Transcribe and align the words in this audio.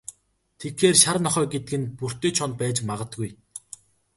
Тэгэхээр, 0.59 0.95
шар 1.03 1.17
нохой 1.25 1.45
гэдэг 1.53 1.75
нь 1.81 1.91
Бөртэ 1.97 2.27
Чоно 2.37 2.55
байж 2.59 2.77
магадгүй. 2.89 3.29